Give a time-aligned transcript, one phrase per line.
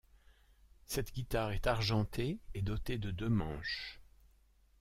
[0.87, 4.01] Cette guitare est argentée et dotée de deux manches.